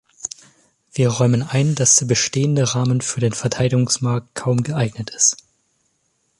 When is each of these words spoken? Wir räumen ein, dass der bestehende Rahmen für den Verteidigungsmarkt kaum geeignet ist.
Wir 0.93 1.09
räumen 1.09 1.43
ein, 1.43 1.75
dass 1.75 1.97
der 1.97 2.07
bestehende 2.07 2.73
Rahmen 2.73 3.01
für 3.01 3.19
den 3.19 3.33
Verteidigungsmarkt 3.33 4.33
kaum 4.33 4.63
geeignet 4.63 5.11
ist. 5.11 5.37